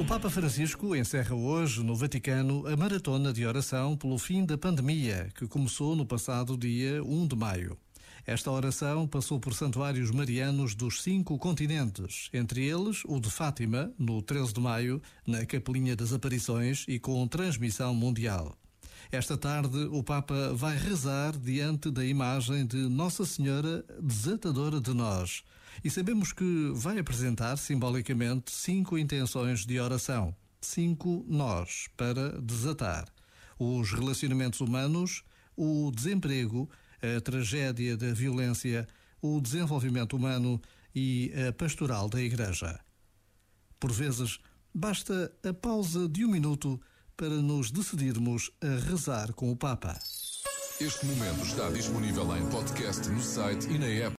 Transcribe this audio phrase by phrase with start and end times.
[0.00, 5.28] O Papa Francisco encerra hoje, no Vaticano, a maratona de oração pelo fim da pandemia,
[5.34, 7.76] que começou no passado dia 1 de maio.
[8.26, 14.22] Esta oração passou por santuários marianos dos cinco continentes, entre eles o de Fátima, no
[14.22, 18.56] 13 de maio, na Capelinha das Aparições e com transmissão mundial.
[19.12, 25.42] Esta tarde, o Papa vai rezar diante da imagem de Nossa Senhora Desatadora de Nós.
[25.82, 30.34] E sabemos que vai apresentar simbolicamente cinco intenções de oração.
[30.60, 33.06] Cinco nós para desatar:
[33.58, 35.24] os relacionamentos humanos,
[35.56, 36.68] o desemprego,
[37.02, 38.86] a tragédia da violência,
[39.22, 40.60] o desenvolvimento humano
[40.94, 42.78] e a pastoral da Igreja.
[43.78, 44.38] Por vezes,
[44.74, 46.80] basta a pausa de um minuto
[47.20, 49.94] para nos decidirmos a rezar com o Papa.
[50.80, 54.08] Este momento está disponível em podcast no site e na app.